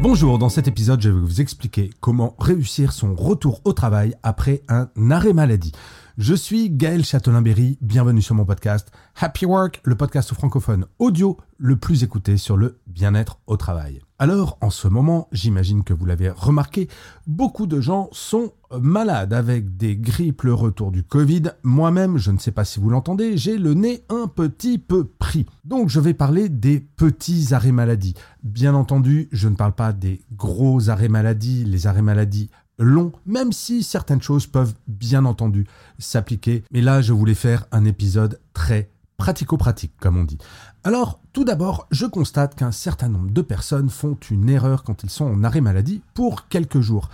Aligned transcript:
Bonjour, 0.00 0.38
dans 0.38 0.48
cet 0.48 0.68
épisode, 0.68 1.02
je 1.02 1.10
vais 1.10 1.18
vous 1.18 1.40
expliquer 1.40 1.90
comment 1.98 2.36
réussir 2.38 2.92
son 2.92 3.16
retour 3.16 3.60
au 3.64 3.72
travail 3.72 4.14
après 4.22 4.62
un 4.68 4.88
arrêt 5.10 5.32
maladie. 5.32 5.72
Je 6.18 6.34
suis 6.34 6.68
Gaël 6.68 7.04
Châtelain-Berry, 7.04 7.78
bienvenue 7.80 8.22
sur 8.22 8.34
mon 8.34 8.44
podcast 8.44 8.90
Happy 9.20 9.46
Work, 9.46 9.80
le 9.84 9.94
podcast 9.94 10.34
francophone 10.34 10.86
audio 10.98 11.36
le 11.58 11.76
plus 11.76 12.02
écouté 12.02 12.36
sur 12.38 12.56
le 12.56 12.80
bien-être 12.88 13.38
au 13.46 13.56
travail. 13.56 14.00
Alors, 14.18 14.58
en 14.60 14.70
ce 14.70 14.88
moment, 14.88 15.28
j'imagine 15.30 15.84
que 15.84 15.94
vous 15.94 16.06
l'avez 16.06 16.28
remarqué, 16.28 16.88
beaucoup 17.28 17.68
de 17.68 17.80
gens 17.80 18.08
sont 18.10 18.52
malades 18.80 19.32
avec 19.32 19.76
des 19.76 19.96
grippes, 19.96 20.42
le 20.42 20.54
retour 20.54 20.90
du 20.90 21.04
Covid. 21.04 21.52
Moi-même, 21.62 22.18
je 22.18 22.32
ne 22.32 22.38
sais 22.38 22.50
pas 22.50 22.64
si 22.64 22.80
vous 22.80 22.90
l'entendez, 22.90 23.36
j'ai 23.36 23.56
le 23.56 23.74
nez 23.74 24.02
un 24.08 24.26
petit 24.26 24.78
peu 24.78 25.04
pris. 25.04 25.46
Donc, 25.64 25.88
je 25.88 26.00
vais 26.00 26.14
parler 26.14 26.48
des 26.48 26.80
petits 26.80 27.54
arrêts 27.54 27.70
maladie. 27.70 28.14
Bien 28.42 28.74
entendu, 28.74 29.28
je 29.30 29.46
ne 29.46 29.54
parle 29.54 29.76
pas 29.76 29.92
des 29.92 30.20
gros 30.32 30.90
arrêts 30.90 31.08
maladie, 31.08 31.64
les 31.64 31.86
arrêts 31.86 32.02
maladie 32.02 32.50
long, 32.78 33.12
même 33.26 33.52
si 33.52 33.82
certaines 33.82 34.22
choses 34.22 34.46
peuvent 34.46 34.74
bien 34.86 35.24
entendu 35.24 35.66
s'appliquer. 35.98 36.64
Mais 36.70 36.80
là, 36.80 37.02
je 37.02 37.12
voulais 37.12 37.34
faire 37.34 37.66
un 37.72 37.84
épisode 37.84 38.40
très 38.52 38.90
pratico-pratique, 39.16 39.94
comme 40.00 40.16
on 40.16 40.24
dit. 40.24 40.38
Alors, 40.84 41.20
tout 41.32 41.44
d'abord, 41.44 41.86
je 41.90 42.06
constate 42.06 42.54
qu'un 42.54 42.72
certain 42.72 43.08
nombre 43.08 43.30
de 43.30 43.42
personnes 43.42 43.90
font 43.90 44.16
une 44.30 44.48
erreur 44.48 44.84
quand 44.84 45.02
ils 45.02 45.10
sont 45.10 45.26
en 45.26 45.44
arrêt 45.44 45.60
maladie 45.60 46.02
pour 46.14 46.48
quelques 46.48 46.80
jours. 46.80 47.10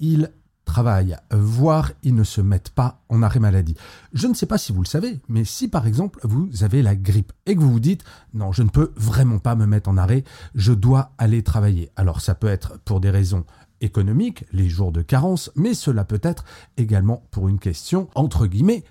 Ils 0.00 0.30
travaillent, 0.64 1.16
voire 1.30 1.92
ils 2.02 2.14
ne 2.14 2.24
se 2.24 2.40
mettent 2.40 2.70
pas 2.70 3.02
en 3.08 3.22
arrêt 3.22 3.38
maladie. 3.38 3.76
Je 4.12 4.26
ne 4.26 4.34
sais 4.34 4.46
pas 4.46 4.58
si 4.58 4.72
vous 4.72 4.82
le 4.82 4.88
savez, 4.88 5.20
mais 5.28 5.44
si 5.44 5.68
par 5.68 5.86
exemple 5.86 6.18
vous 6.24 6.48
avez 6.64 6.82
la 6.82 6.96
grippe 6.96 7.32
et 7.46 7.54
que 7.54 7.60
vous 7.60 7.70
vous 7.70 7.80
dites 7.80 8.02
non, 8.32 8.50
je 8.50 8.62
ne 8.62 8.70
peux 8.70 8.92
vraiment 8.96 9.38
pas 9.38 9.54
me 9.54 9.66
mettre 9.66 9.90
en 9.90 9.96
arrêt, 9.96 10.24
je 10.54 10.72
dois 10.72 11.12
aller 11.18 11.42
travailler. 11.42 11.90
Alors 11.96 12.20
ça 12.20 12.34
peut 12.34 12.48
être 12.48 12.78
pour 12.80 13.00
des 13.00 13.10
raisons 13.10 13.44
économique, 13.84 14.44
les 14.52 14.68
jours 14.68 14.92
de 14.92 15.02
carence, 15.02 15.50
mais 15.54 15.74
cela 15.74 16.04
peut 16.04 16.20
être 16.22 16.44
également 16.76 17.26
pour 17.30 17.48
une 17.48 17.58
question, 17.58 18.08
entre 18.14 18.46
guillemets, 18.46 18.84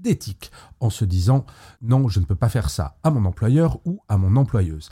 d'éthique, 0.00 0.50
en 0.80 0.90
se 0.90 1.04
disant 1.04 1.44
non, 1.82 2.08
je 2.08 2.20
ne 2.20 2.24
peux 2.24 2.34
pas 2.34 2.48
faire 2.48 2.70
ça 2.70 2.96
à 3.02 3.10
mon 3.10 3.24
employeur 3.24 3.80
ou 3.84 4.00
à 4.08 4.16
mon 4.16 4.36
employeuse. 4.36 4.90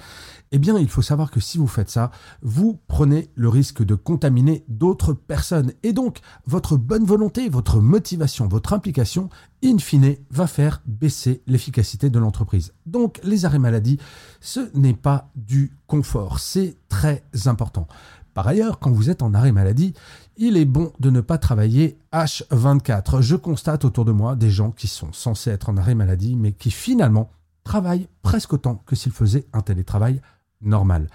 Eh 0.52 0.58
bien, 0.58 0.78
il 0.78 0.88
faut 0.88 1.02
savoir 1.02 1.30
que 1.30 1.40
si 1.40 1.58
vous 1.58 1.66
faites 1.66 1.90
ça, 1.90 2.10
vous 2.42 2.80
prenez 2.88 3.30
le 3.34 3.48
risque 3.48 3.82
de 3.82 3.94
contaminer 3.94 4.64
d'autres 4.68 5.12
personnes. 5.12 5.72
Et 5.82 5.92
donc, 5.92 6.20
votre 6.46 6.76
bonne 6.76 7.04
volonté, 7.04 7.48
votre 7.48 7.80
motivation, 7.80 8.48
votre 8.48 8.72
implication, 8.72 9.28
in 9.64 9.78
fine, 9.78 10.16
va 10.30 10.46
faire 10.46 10.82
baisser 10.86 11.42
l'efficacité 11.46 12.10
de 12.10 12.18
l'entreprise. 12.18 12.72
Donc, 12.84 13.20
les 13.22 13.44
arrêts 13.44 13.58
maladie, 13.58 13.98
ce 14.40 14.70
n'est 14.74 14.94
pas 14.94 15.30
du 15.34 15.76
confort, 15.86 16.40
c'est 16.40 16.76
très 16.88 17.24
important. 17.46 17.86
Par 18.36 18.48
ailleurs, 18.48 18.80
quand 18.80 18.90
vous 18.90 19.08
êtes 19.08 19.22
en 19.22 19.32
arrêt 19.32 19.50
maladie, 19.50 19.94
il 20.36 20.58
est 20.58 20.66
bon 20.66 20.92
de 21.00 21.08
ne 21.08 21.22
pas 21.22 21.38
travailler 21.38 21.96
H24. 22.12 23.22
Je 23.22 23.34
constate 23.34 23.86
autour 23.86 24.04
de 24.04 24.12
moi 24.12 24.36
des 24.36 24.50
gens 24.50 24.72
qui 24.72 24.88
sont 24.88 25.10
censés 25.14 25.48
être 25.48 25.70
en 25.70 25.78
arrêt 25.78 25.94
maladie, 25.94 26.36
mais 26.36 26.52
qui 26.52 26.70
finalement 26.70 27.30
travaillent 27.64 28.08
presque 28.20 28.52
autant 28.52 28.74
que 28.84 28.94
s'ils 28.94 29.12
faisaient 29.12 29.46
un 29.54 29.62
télétravail 29.62 30.20
normal. 30.60 31.08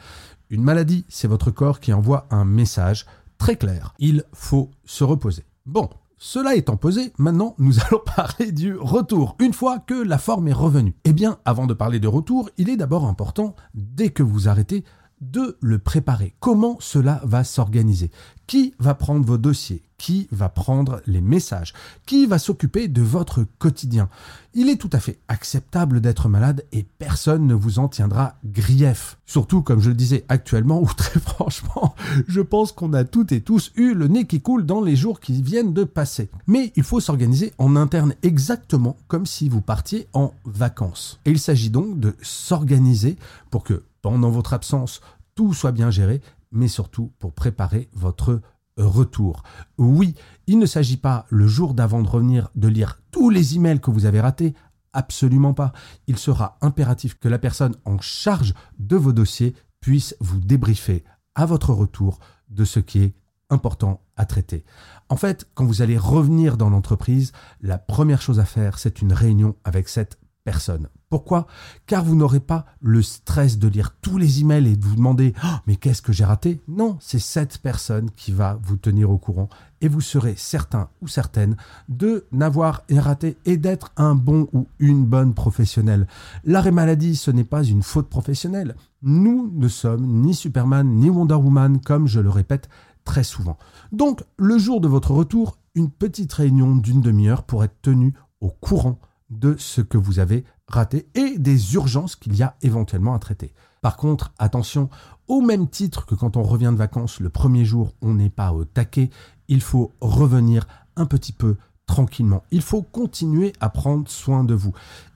Une 0.50 0.64
maladie, 0.64 1.06
c'est 1.10 1.28
votre 1.28 1.52
corps 1.52 1.80
qui 1.80 1.94
envoie 1.94 2.26
un 2.32 2.44
message 2.44 3.06
très 3.38 3.56
clair. 3.56 3.94
Il 4.00 4.24
faut 4.34 4.72
se 4.84 5.04
reposer. 5.04 5.46
Bon, 5.68 5.92
cela 6.18 6.56
étant 6.56 6.76
posé, 6.76 7.14
maintenant 7.20 7.54
nous 7.60 7.80
allons 7.86 8.02
parler 8.16 8.52
du 8.52 8.76
retour, 8.76 9.36
une 9.40 9.54
fois 9.54 9.78
que 9.78 9.94
la 9.94 10.18
forme 10.18 10.48
est 10.48 10.54
revenue. 10.54 10.96
Eh 11.04 11.14
bien, 11.14 11.38
avant 11.46 11.68
de 11.68 11.76
parler 11.76 12.00
de 12.00 12.08
retour, 12.08 12.50
il 12.58 12.68
est 12.68 12.78
d'abord 12.78 13.06
important, 13.06 13.56
dès 13.76 14.10
que 14.10 14.24
vous 14.24 14.50
arrêtez, 14.50 14.84
de 15.22 15.58
le 15.62 15.80
préparer. 15.80 16.34
Comment 16.40 16.78
cela 16.80 17.22
va 17.24 17.44
s'organiser? 17.44 18.12
Qui 18.48 18.74
va 18.80 18.96
prendre 18.96 19.26
vos 19.26 19.38
dossiers? 19.38 19.84
Qui 19.98 20.28
va 20.32 20.50
prendre 20.50 21.02
les 21.06 21.22
messages? 21.22 21.74
Qui 22.06 22.26
va 22.26 22.40
s'occuper 22.40 22.88
de 22.88 23.04
votre 23.04 23.46
quotidien? 23.60 24.10
Il 24.54 24.68
est 24.68 24.76
tout 24.76 24.90
à 24.92 25.00
fait 25.00 25.20
acceptable 25.28 26.02
d'être 26.02 26.28
malade 26.28 26.66
et 26.74 26.84
personne 26.98 27.46
ne 27.46 27.54
vous 27.54 27.80
en 27.80 27.88
tiendra 27.88 28.36
grief. 28.44 29.20
Surtout, 29.26 29.62
comme 29.62 29.80
je 29.80 29.90
le 29.90 29.96
disais 29.96 30.26
actuellement, 30.28 30.82
ou 30.82 30.88
très 30.88 31.20
franchement, 31.22 31.96
je 32.28 32.42
pense 32.42 32.72
qu'on 32.72 32.94
a 32.94 33.04
toutes 33.04 33.32
et 33.32 33.42
tous 33.42 33.72
eu 33.76 33.94
le 33.94 34.08
nez 34.08 34.26
qui 34.26 34.42
coule 34.42 34.66
dans 34.66 34.82
les 34.82 34.96
jours 34.96 35.20
qui 35.20 35.42
viennent 35.42 35.74
de 35.74 35.84
passer. 35.84 36.30
Mais 36.48 36.74
il 36.76 36.84
faut 36.84 37.00
s'organiser 37.00 37.54
en 37.60 37.76
interne 37.76 38.16
exactement 38.24 38.98
comme 39.08 39.28
si 39.28 39.48
vous 39.48 39.62
partiez 39.62 40.08
en 40.14 40.34
vacances. 40.46 41.20
Et 41.26 41.32
il 41.32 41.40
s'agit 41.40 41.70
donc 41.70 42.00
de 42.00 42.16
s'organiser 42.22 43.18
pour 43.52 43.64
que 43.64 43.84
pendant 44.02 44.30
votre 44.30 44.54
absence, 44.54 45.02
tout 45.36 45.54
soit 45.54 45.72
bien 45.72 45.92
géré, 45.92 46.22
mais 46.52 46.68
surtout 46.68 47.14
pour 47.20 47.34
préparer 47.34 47.90
votre 47.94 48.42
retour. 48.78 49.44
Oui, 49.78 50.16
il 50.48 50.60
ne 50.60 50.66
s'agit 50.66 50.98
pas 50.98 51.26
le 51.30 51.48
jour 51.48 51.74
d'avant 51.74 52.02
de 52.02 52.08
revenir 52.08 52.50
de 52.56 52.68
lire 52.68 53.02
tous 53.12 53.30
les 53.30 53.56
emails 53.56 53.80
que 53.80 53.92
vous 53.92 54.06
avez 54.06 54.22
ratés, 54.22 54.54
absolument 54.94 55.54
pas. 55.54 55.72
Il 56.08 56.18
sera 56.18 56.58
impératif 56.62 57.18
que 57.20 57.30
la 57.30 57.40
personne 57.40 57.76
en 57.86 58.00
charge 58.00 58.54
de 58.80 58.96
vos 58.96 59.14
dossiers 59.14 59.56
puisse 59.80 60.16
vous 60.20 60.40
débriefer 60.40 61.04
à 61.36 61.46
votre 61.46 61.74
retour 61.74 62.20
de 62.50 62.66
ce 62.66 62.80
qui 62.80 63.00
est 63.00 63.16
important 63.50 64.02
à 64.16 64.26
traiter. 64.26 64.64
En 65.10 65.18
fait, 65.18 65.48
quand 65.54 65.66
vous 65.66 65.82
allez 65.82 65.98
revenir 65.98 66.58
dans 66.58 66.70
l'entreprise, 66.70 67.32
la 67.62 67.78
première 67.78 68.22
chose 68.22 68.40
à 68.40 68.46
faire, 68.46 68.80
c'est 68.80 69.02
une 69.02 69.14
réunion 69.14 69.56
avec 69.64 69.90
cette 69.90 70.18
personne. 70.44 70.88
Pourquoi? 71.10 71.46
Car 71.88 72.04
vous 72.04 72.16
n'aurez 72.16 72.40
pas 72.40 72.66
le 72.82 73.02
stress 73.02 73.60
de 73.60 73.68
lire 73.68 73.96
tous 74.02 74.18
les 74.18 74.42
emails 74.42 74.68
et 74.68 74.76
de 74.76 74.86
vous 74.86 74.96
demander 74.96 75.34
oh, 75.44 75.48
mais 75.68 75.76
qu'est-ce 75.76 76.02
que 76.02 76.14
j'ai 76.14 76.26
raté? 76.26 76.62
Non, 76.68 76.98
c'est 77.00 77.20
cette 77.20 77.58
personne 77.58 78.10
qui 78.12 78.32
va 78.32 78.58
vous 78.64 78.78
tenir 78.78 79.12
au 79.12 79.18
courant 79.18 79.50
et 79.82 79.88
vous 79.88 80.02
serez 80.02 80.36
certain 80.38 80.90
ou 81.02 81.08
certaine 81.08 81.58
de 81.90 82.26
n'avoir 82.32 82.84
raté 82.92 83.38
et 83.46 83.58
d'être 83.58 83.92
un 83.98 84.16
bon 84.16 84.48
ou 84.54 84.68
une 84.80 85.06
bonne 85.06 85.34
professionnelle. 85.34 86.08
L'arrêt 86.44 86.72
maladie, 86.72 87.16
ce 87.16 87.32
n'est 87.32 87.44
pas 87.44 87.64
une 87.64 87.84
faute 87.84 88.10
professionnelle. 88.10 88.76
Nous 89.02 89.52
ne 89.54 89.68
sommes 89.68 90.06
ni 90.06 90.34
Superman 90.34 90.88
ni 90.88 91.10
Wonder 91.10 91.36
Woman 91.36 91.82
comme 91.82 92.08
je 92.08 92.20
le 92.20 92.30
répète 92.30 92.70
très 93.04 93.24
souvent. 93.24 93.58
Donc, 93.92 94.24
le 94.38 94.58
jour 94.58 94.80
de 94.80 94.88
votre 94.88 95.12
retour, 95.12 95.58
une 95.76 95.90
petite 95.90 96.32
réunion 96.34 96.76
d'une 96.76 97.02
demi-heure 97.02 97.44
pour 97.44 97.64
être 97.64 97.82
tenu 97.82 98.14
au 98.40 98.50
courant 98.50 99.00
de 99.32 99.56
ce 99.58 99.82
que 99.82 99.98
vous 99.98 100.20
avez 100.20 100.44
raté 100.68 101.08
et 101.16 101.40
des 101.40 101.74
urgences 101.74 102.16
qu'il 102.16 102.36
y 102.36 102.44
a 102.44 102.56
éventuellement 102.62 103.16
à 103.16 103.20
traiter. 103.20 103.54
Par 103.82 103.98
contre, 103.98 104.32
attention, 104.38 104.90
au 105.28 105.42
même 105.42 105.68
titre 105.68 106.06
que 106.06 106.14
quand 106.14 106.38
on 106.38 106.44
revient 106.44 106.70
de 106.72 106.78
vacances 106.78 107.20
le 107.20 107.30
premier 107.30 107.66
jour, 107.66 107.94
on 108.02 108.14
n'est 108.14 108.30
pas 108.30 108.54
au 108.54 108.66
taquet, 108.66 109.10
il 109.48 109.62
faut 109.62 109.92
revenir 110.02 110.68
un 110.96 111.06
petit 111.06 111.34
peu 111.34 111.56
tranquillement. 111.88 112.44
Il 112.52 112.62
faut 112.62 112.84
continuer 112.84 113.54
à 113.60 113.70
prendre 113.70 114.08
soin 114.08 114.44
de 114.44 114.54
vous. 114.54 114.74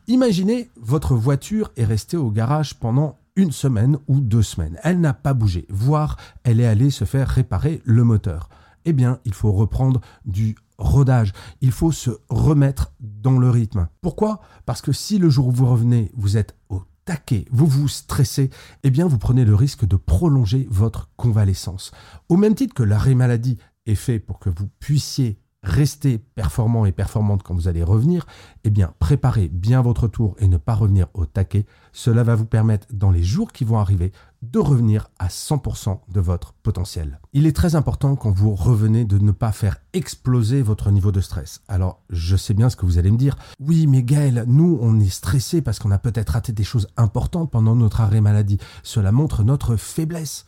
Imaginez, 0.08 0.70
votre 0.75 1.16
voiture 1.16 1.72
est 1.78 1.86
restée 1.86 2.18
au 2.18 2.31
garage 2.31 2.75
pendant 2.75 3.18
une 3.36 3.52
semaine 3.52 3.98
ou 4.07 4.19
deux 4.19 4.44
semaines. 4.44 4.80
Elle 4.84 5.00
n'a 5.00 5.13
pas 5.13 5.34
bougé, 5.34 5.66
voire 5.69 6.18
elle 6.44 6.60
est 6.60 6.66
allée 6.66 6.89
se 6.89 7.06
faire 7.06 7.28
réparer 7.28 7.81
le 7.86 8.04
moteur. 8.04 8.50
Eh 8.86 8.94
bien, 8.94 9.19
il 9.25 9.34
faut 9.34 9.51
reprendre 9.51 10.01
du 10.25 10.56
rodage. 10.77 11.33
Il 11.62 11.72
faut 11.72 11.92
se 11.92 12.12
remettre 12.30 12.94
dans 13.00 13.38
le 13.38 13.50
rythme. 13.50 13.88
Pourquoi? 14.01 14.42
Parce 14.66 14.81
que 14.81 14.92
si 14.92 15.18
le 15.18 15.30
jour 15.30 15.48
où 15.48 15.51
vous 15.51 15.69
revenez, 15.69 16.12
vous 16.16 16.38
êtes 16.38 16.56
au 16.69 16.83
taquet, 17.06 17.45
vous 17.51 17.68
vous 17.68 17.88
stressez, 17.88 18.50
eh 18.83 18.89
bien 18.89 19.07
vous 19.07 19.18
prenez 19.18 19.45
le 19.45 19.56
risque 19.56 19.86
de 19.86 19.95
prolonger 19.95 20.68
votre 20.69 21.10
convalescence. 21.18 21.92
Au 22.30 22.38
même 22.38 22.56
titre 22.56 22.74
que 22.74 22.83
l'arrêt 22.83 23.16
maladie 23.16 23.57
est 23.86 23.95
fait 23.95 24.19
pour 24.19 24.39
que 24.39 24.50
vous 24.50 24.68
puissiez 24.80 25.39
rester 25.65 26.17
performant 26.17 26.85
et 26.85 26.91
performante 26.91 27.44
quand 27.44 27.53
vous 27.53 27.67
allez 27.67 27.83
revenir, 27.83 28.25
eh 28.63 28.69
bien, 28.69 28.94
préparez 29.00 29.47
bien 29.47 29.81
votre 29.81 30.07
tour 30.07 30.35
et 30.39 30.47
ne 30.47 30.57
pas 30.57 30.75
revenir 30.75 31.07
au 31.13 31.25
taquet. 31.25 31.65
Cela 31.91 32.23
va 32.23 32.35
vous 32.35 32.45
permettre, 32.45 32.88
dans 32.94 33.12
les 33.12 33.23
jours 33.23 33.51
qui 33.51 33.63
vont 33.63 33.77
arriver, 33.77 34.12
de 34.41 34.59
revenir 34.59 35.09
à 35.17 35.27
100% 35.27 36.00
de 36.12 36.19
votre 36.19 36.53
potentiel. 36.53 37.19
Il 37.33 37.47
est 37.47 37.56
très 37.56 37.75
important 37.75 38.15
quand 38.15 38.31
vous 38.31 38.53
revenez 38.53 39.06
de 39.06 39.17
ne 39.17 39.31
pas 39.31 39.51
faire 39.51 39.77
exploser 39.94 40.62
votre 40.62 40.91
niveau 40.91 41.12
de 41.12 41.21
stress. 41.21 41.62
Alors, 41.67 42.01
je 42.09 42.35
sais 42.35 42.53
bien 42.53 42.69
ce 42.69 42.75
que 42.75 42.85
vous 42.85 42.97
allez 42.97 43.12
me 43.12 43.17
dire. 43.17 43.38
Oui, 43.59 43.88
mais 43.88 44.03
Gaël, 44.03 44.45
nous, 44.47 44.77
on 44.81 45.00
est 45.00 45.09
stressé 45.09 45.62
parce 45.62 45.79
qu'on 45.79 45.91
a 45.91 45.97
peut-être 45.97 46.31
raté 46.31 46.53
des 46.53 46.63
choses 46.63 46.88
importantes 46.97 47.51
pendant 47.51 47.75
notre 47.75 48.01
arrêt 48.01 48.21
maladie. 48.21 48.59
Cela 48.83 49.12
montre 49.12 49.44
notre 49.44 49.75
faiblesse. 49.75 50.45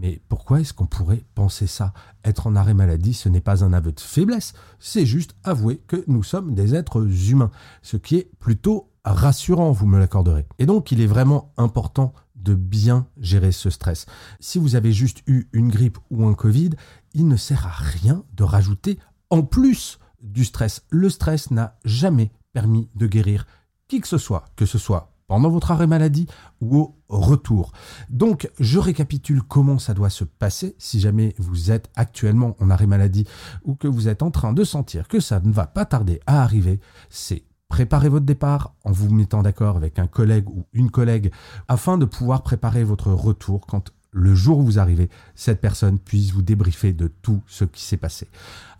Mais 0.00 0.22
pourquoi 0.28 0.60
est-ce 0.60 0.72
qu'on 0.72 0.86
pourrait 0.86 1.24
penser 1.34 1.66
ça? 1.66 1.92
Être 2.24 2.46
en 2.46 2.54
arrêt 2.54 2.74
maladie, 2.74 3.14
ce 3.14 3.28
n'est 3.28 3.40
pas 3.40 3.64
un 3.64 3.72
aveu 3.72 3.90
de 3.90 3.98
faiblesse, 3.98 4.52
c'est 4.78 5.06
juste 5.06 5.34
avouer 5.42 5.82
que 5.88 6.04
nous 6.06 6.22
sommes 6.22 6.54
des 6.54 6.76
êtres 6.76 7.04
humains, 7.30 7.50
ce 7.82 7.96
qui 7.96 8.16
est 8.16 8.30
plutôt 8.38 8.92
rassurant, 9.04 9.72
vous 9.72 9.86
me 9.86 9.98
l'accorderez. 9.98 10.46
Et 10.60 10.66
donc, 10.66 10.92
il 10.92 11.00
est 11.00 11.06
vraiment 11.06 11.52
important 11.56 12.12
de 12.36 12.54
bien 12.54 13.08
gérer 13.18 13.50
ce 13.50 13.70
stress. 13.70 14.06
Si 14.38 14.58
vous 14.58 14.76
avez 14.76 14.92
juste 14.92 15.22
eu 15.26 15.48
une 15.52 15.68
grippe 15.68 15.98
ou 16.10 16.26
un 16.26 16.34
Covid, 16.34 16.70
il 17.14 17.26
ne 17.26 17.36
sert 17.36 17.66
à 17.66 17.70
rien 17.70 18.22
de 18.34 18.44
rajouter 18.44 19.00
en 19.30 19.42
plus 19.42 19.98
du 20.22 20.44
stress. 20.44 20.84
Le 20.90 21.10
stress 21.10 21.50
n'a 21.50 21.76
jamais 21.84 22.30
permis 22.52 22.88
de 22.94 23.08
guérir 23.08 23.46
qui 23.88 24.00
que 24.00 24.06
ce 24.06 24.18
soit, 24.18 24.44
que 24.54 24.66
ce 24.66 24.78
soit 24.78 25.17
pendant 25.28 25.50
votre 25.50 25.70
arrêt 25.70 25.86
maladie 25.86 26.26
ou 26.60 26.96
au 27.08 27.20
retour. 27.20 27.72
Donc, 28.10 28.50
je 28.58 28.78
récapitule 28.78 29.42
comment 29.42 29.78
ça 29.78 29.94
doit 29.94 30.10
se 30.10 30.24
passer 30.24 30.74
si 30.78 30.98
jamais 30.98 31.34
vous 31.38 31.70
êtes 31.70 31.88
actuellement 31.94 32.56
en 32.58 32.70
arrêt 32.70 32.86
maladie 32.86 33.26
ou 33.64 33.76
que 33.76 33.86
vous 33.86 34.08
êtes 34.08 34.22
en 34.22 34.32
train 34.32 34.52
de 34.52 34.64
sentir 34.64 35.06
que 35.06 35.20
ça 35.20 35.38
ne 35.40 35.52
va 35.52 35.66
pas 35.66 35.84
tarder 35.84 36.20
à 36.26 36.42
arriver. 36.42 36.80
C'est 37.10 37.44
préparer 37.68 38.08
votre 38.08 38.24
départ 38.24 38.74
en 38.84 38.92
vous 38.92 39.10
mettant 39.14 39.42
d'accord 39.42 39.76
avec 39.76 39.98
un 39.98 40.06
collègue 40.06 40.48
ou 40.48 40.64
une 40.72 40.90
collègue 40.90 41.30
afin 41.68 41.98
de 41.98 42.06
pouvoir 42.06 42.42
préparer 42.42 42.82
votre 42.82 43.12
retour 43.12 43.66
quand 43.66 43.92
le 44.10 44.34
jour 44.34 44.58
où 44.58 44.62
vous 44.62 44.78
arrivez, 44.78 45.10
cette 45.34 45.60
personne 45.60 45.98
puisse 45.98 46.32
vous 46.32 46.40
débriefer 46.40 46.94
de 46.94 47.08
tout 47.08 47.42
ce 47.46 47.64
qui 47.64 47.82
s'est 47.82 47.98
passé. 47.98 48.26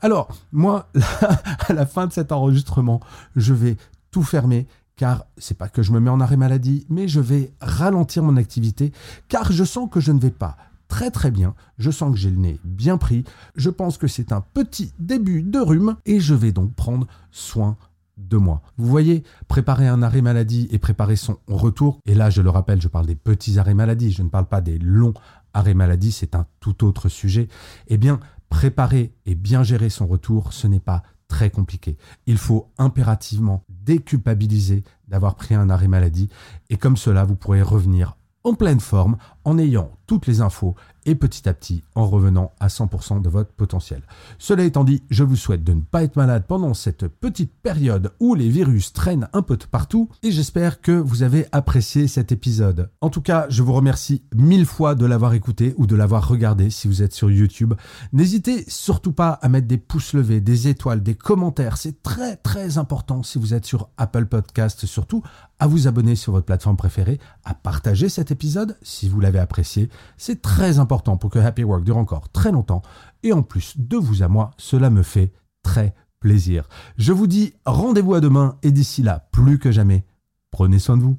Alors, 0.00 0.28
moi, 0.52 0.88
à 1.68 1.72
la 1.74 1.84
fin 1.84 2.06
de 2.06 2.12
cet 2.12 2.32
enregistrement, 2.32 3.00
je 3.36 3.52
vais 3.52 3.76
tout 4.10 4.22
fermer 4.22 4.66
car 4.98 5.24
c'est 5.38 5.56
pas 5.56 5.68
que 5.68 5.82
je 5.82 5.92
me 5.92 6.00
mets 6.00 6.10
en 6.10 6.20
arrêt 6.20 6.36
maladie, 6.36 6.84
mais 6.90 7.08
je 7.08 7.20
vais 7.20 7.54
ralentir 7.60 8.22
mon 8.24 8.36
activité, 8.36 8.92
car 9.28 9.50
je 9.52 9.64
sens 9.64 9.88
que 9.90 10.00
je 10.00 10.12
ne 10.12 10.18
vais 10.18 10.32
pas 10.32 10.58
très 10.88 11.10
très 11.10 11.30
bien, 11.30 11.54
je 11.78 11.90
sens 11.90 12.12
que 12.12 12.18
j'ai 12.18 12.30
le 12.30 12.38
nez 12.38 12.58
bien 12.64 12.98
pris, 12.98 13.24
je 13.54 13.70
pense 13.70 13.96
que 13.96 14.08
c'est 14.08 14.32
un 14.32 14.40
petit 14.40 14.92
début 14.98 15.42
de 15.42 15.60
rhume, 15.60 15.96
et 16.04 16.18
je 16.18 16.34
vais 16.34 16.50
donc 16.50 16.74
prendre 16.74 17.06
soin 17.30 17.76
de 18.16 18.36
moi. 18.36 18.62
Vous 18.76 18.88
voyez, 18.88 19.22
préparer 19.46 19.86
un 19.86 20.02
arrêt 20.02 20.22
maladie 20.22 20.66
et 20.72 20.78
préparer 20.78 21.14
son 21.14 21.38
retour, 21.46 22.00
et 22.04 22.14
là 22.14 22.28
je 22.28 22.42
le 22.42 22.50
rappelle, 22.50 22.82
je 22.82 22.88
parle 22.88 23.06
des 23.06 23.14
petits 23.14 23.58
arrêts 23.58 23.74
maladie, 23.74 24.10
je 24.10 24.22
ne 24.22 24.28
parle 24.28 24.46
pas 24.46 24.60
des 24.60 24.78
longs 24.78 25.14
arrêts 25.54 25.74
maladie, 25.74 26.10
c'est 26.10 26.34
un 26.34 26.46
tout 26.58 26.84
autre 26.84 27.08
sujet, 27.08 27.48
eh 27.86 27.98
bien, 27.98 28.18
préparer 28.48 29.12
et 29.26 29.36
bien 29.36 29.62
gérer 29.62 29.90
son 29.90 30.08
retour, 30.08 30.52
ce 30.52 30.66
n'est 30.66 30.80
pas 30.80 31.04
très 31.28 31.50
compliqué. 31.50 31.96
Il 32.26 32.38
faut 32.38 32.72
impérativement 32.78 33.64
déculpabiliser 33.68 34.82
d'avoir 35.06 35.34
pris 35.34 35.54
un 35.54 35.70
arrêt 35.70 35.88
maladie 35.88 36.28
et 36.70 36.76
comme 36.76 36.96
cela, 36.96 37.24
vous 37.24 37.36
pourrez 37.36 37.62
revenir 37.62 38.16
en 38.44 38.54
pleine 38.54 38.80
forme 38.80 39.18
en 39.44 39.58
ayant 39.58 39.97
toutes 40.08 40.26
les 40.26 40.40
infos 40.40 40.74
et 41.04 41.14
petit 41.14 41.48
à 41.48 41.54
petit 41.54 41.84
en 41.94 42.06
revenant 42.06 42.52
à 42.60 42.68
100% 42.68 43.22
de 43.22 43.28
votre 43.28 43.52
potentiel. 43.52 44.02
Cela 44.38 44.64
étant 44.64 44.84
dit, 44.84 45.02
je 45.10 45.22
vous 45.22 45.36
souhaite 45.36 45.62
de 45.62 45.72
ne 45.72 45.80
pas 45.80 46.02
être 46.02 46.16
malade 46.16 46.44
pendant 46.48 46.74
cette 46.74 47.06
petite 47.08 47.52
période 47.62 48.12
où 48.18 48.34
les 48.34 48.48
virus 48.48 48.92
traînent 48.92 49.28
un 49.32 49.42
peu 49.42 49.56
de 49.56 49.64
partout 49.64 50.08
et 50.22 50.32
j'espère 50.32 50.80
que 50.80 50.92
vous 50.92 51.22
avez 51.22 51.46
apprécié 51.52 52.08
cet 52.08 52.32
épisode. 52.32 52.90
En 53.00 53.10
tout 53.10 53.22
cas, 53.22 53.46
je 53.50 53.62
vous 53.62 53.72
remercie 53.72 54.22
mille 54.34 54.66
fois 54.66 54.94
de 54.94 55.06
l'avoir 55.06 55.34
écouté 55.34 55.74
ou 55.76 55.86
de 55.86 55.94
l'avoir 55.94 56.26
regardé 56.26 56.70
si 56.70 56.88
vous 56.88 57.02
êtes 57.02 57.14
sur 57.14 57.30
YouTube. 57.30 57.74
N'hésitez 58.12 58.64
surtout 58.68 59.12
pas 59.12 59.30
à 59.30 59.48
mettre 59.48 59.68
des 59.68 59.78
pouces 59.78 60.14
levés, 60.14 60.40
des 60.40 60.68
étoiles, 60.68 61.02
des 61.02 61.14
commentaires. 61.14 61.76
C'est 61.76 62.02
très 62.02 62.36
très 62.36 62.78
important 62.78 63.22
si 63.22 63.38
vous 63.38 63.54
êtes 63.54 63.66
sur 63.66 63.90
Apple 63.98 64.26
Podcast 64.26 64.86
surtout 64.86 65.22
à 65.58 65.66
vous 65.66 65.88
abonner 65.88 66.16
sur 66.16 66.32
votre 66.32 66.46
plateforme 66.46 66.76
préférée, 66.76 67.18
à 67.44 67.54
partager 67.54 68.08
cet 68.08 68.30
épisode 68.30 68.76
si 68.82 69.08
vous 69.08 69.20
l'avez 69.20 69.38
apprécié. 69.38 69.88
C'est 70.16 70.42
très 70.42 70.78
important 70.78 71.16
pour 71.16 71.30
que 71.30 71.38
Happy 71.38 71.64
Work 71.64 71.84
dure 71.84 71.96
encore 71.96 72.28
très 72.30 72.52
longtemps. 72.52 72.82
Et 73.22 73.32
en 73.32 73.42
plus, 73.42 73.74
de 73.78 73.96
vous 73.96 74.22
à 74.22 74.28
moi, 74.28 74.50
cela 74.56 74.90
me 74.90 75.02
fait 75.02 75.32
très 75.62 75.94
plaisir. 76.20 76.68
Je 76.96 77.12
vous 77.12 77.26
dis 77.26 77.54
rendez-vous 77.64 78.14
à 78.14 78.20
demain 78.20 78.56
et 78.62 78.72
d'ici 78.72 79.02
là, 79.02 79.28
plus 79.32 79.58
que 79.58 79.70
jamais, 79.70 80.04
prenez 80.50 80.78
soin 80.78 80.96
de 80.96 81.02
vous. 81.02 81.18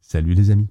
Salut 0.00 0.34
les 0.34 0.50
amis. 0.50 0.68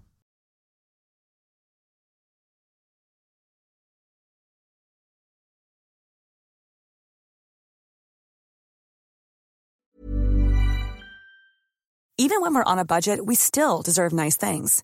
Even 12.19 12.41
when 12.41 12.53
we're 12.53 12.63
on 12.63 12.79
a 12.79 12.85
budget, 12.85 13.25
we 13.25 13.35
still 13.35 13.81
deserve 13.81 14.13
nice 14.13 14.37
things. 14.37 14.83